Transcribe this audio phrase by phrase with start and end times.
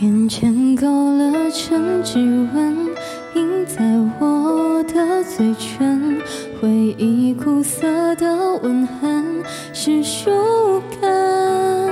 [0.00, 2.18] 眼前勾勒成指
[2.54, 2.74] 纹，
[3.34, 3.84] 印在
[4.18, 6.16] 我的嘴唇，
[6.58, 9.44] 回忆苦涩的吻痕
[9.74, 10.30] 是树
[10.98, 11.90] 根。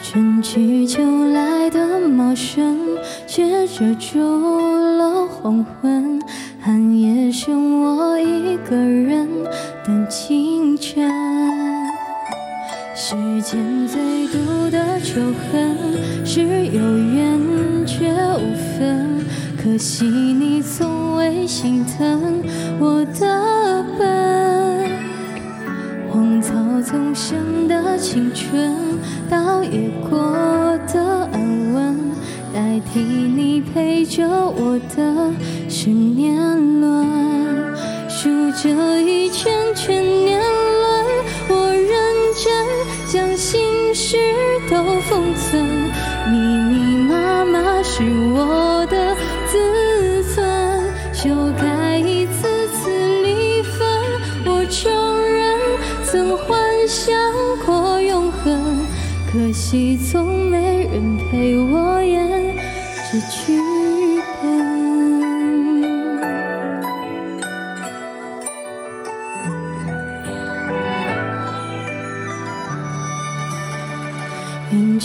[0.00, 2.78] 春去秋来的茂盛，
[3.26, 4.18] 却遮住
[4.96, 6.18] 了黄昏。
[6.58, 9.28] 寒夜剩我一个人
[9.84, 11.23] 等清晨。
[13.06, 15.20] 世间最毒的仇
[15.52, 15.76] 恨
[16.24, 17.38] 是有缘
[17.86, 19.20] 却无分，
[19.62, 22.42] 可惜你从未心疼
[22.80, 24.88] 我的笨。
[26.10, 28.74] 荒草丛生的青春，
[29.28, 30.18] 倒也过
[30.90, 32.10] 得安稳，
[32.54, 35.30] 代替你陪着我的
[35.68, 36.34] 是年
[36.80, 37.06] 轮，
[38.08, 40.40] 数着一圈圈年
[43.94, 44.16] 事
[44.68, 45.64] 都封存，
[46.28, 48.02] 密密麻麻是
[48.34, 49.14] 我的
[49.46, 50.44] 自尊，
[51.12, 52.90] 修改一次次
[53.22, 53.86] 离分，
[54.46, 54.92] 我承
[55.30, 55.60] 认
[56.04, 57.14] 曾幻想
[57.64, 58.84] 过永恒，
[59.30, 62.56] 可惜从没人陪我演
[63.12, 63.62] 这剧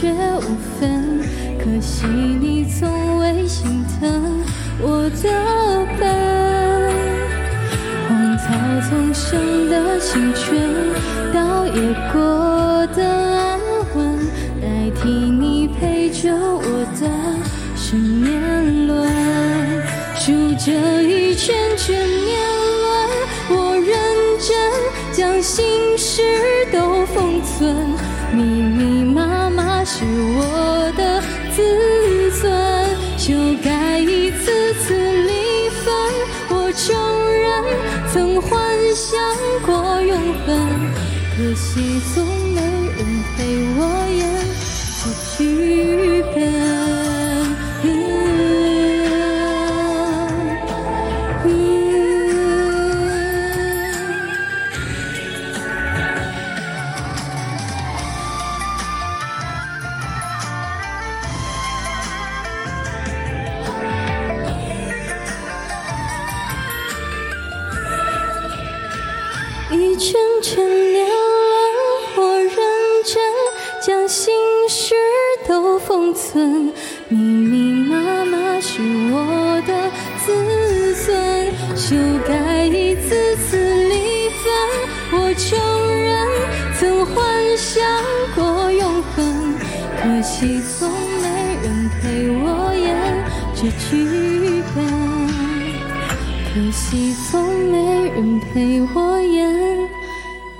[0.00, 1.20] 却无分，
[1.58, 4.42] 可惜你从未心疼
[4.80, 5.28] 我的
[5.98, 6.08] 笨。
[8.08, 8.48] 荒草
[8.88, 10.58] 丛生的青春，
[11.34, 11.74] 倒也
[12.14, 13.60] 过得安
[13.94, 14.18] 稳，
[14.62, 16.62] 代替你陪着我
[16.98, 17.06] 的
[17.76, 19.06] 是年轮，
[20.14, 22.40] 数着一圈圈年
[22.80, 22.88] 轮，
[23.50, 23.86] 我认
[24.40, 24.56] 真
[25.12, 26.22] 将心事
[26.72, 27.76] 都封存，
[28.32, 28.99] 密密
[30.00, 31.20] 是我的
[31.54, 31.60] 自
[32.40, 32.50] 尊，
[33.18, 35.92] 修改一次次离分，
[36.48, 36.88] 我承
[37.30, 37.44] 认
[38.10, 38.50] 曾幻
[38.94, 39.20] 想
[39.66, 40.16] 过永
[40.46, 40.56] 恒，
[41.36, 42.24] 可惜从
[42.54, 42.58] 没
[42.96, 42.98] 人
[43.36, 43.38] 陪
[43.76, 43.78] 我
[44.16, 44.18] 演
[45.04, 45.04] 这
[45.36, 46.40] 剧本。
[69.72, 71.14] 一圈圈年轮，
[72.16, 72.56] 我认
[73.04, 73.22] 真
[73.80, 74.34] 将心
[74.68, 74.96] 事
[75.46, 76.72] 都封存，
[77.08, 78.80] 密密麻麻是
[79.12, 79.90] 我的
[80.24, 81.94] 自尊，修
[82.26, 84.52] 改一次次离分，
[85.12, 85.56] 我承
[86.02, 86.26] 认
[86.76, 87.80] 曾幻想
[88.34, 89.54] 过永恒，
[90.02, 90.90] 可惜从
[91.22, 94.39] 没人陪我演这剧。
[96.52, 99.88] 可惜从没人陪我演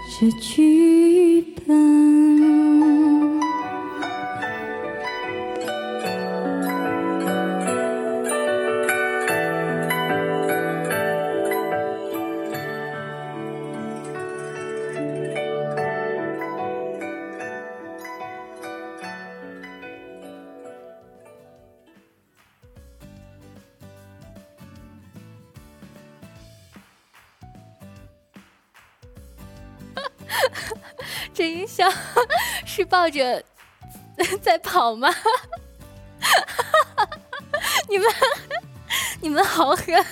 [0.08, 2.39] 这剧本。
[31.34, 31.88] 这音效
[32.66, 33.42] 是抱着
[34.42, 35.14] 在跑吗？
[37.88, 38.06] 你们
[39.20, 40.04] 你们好狠！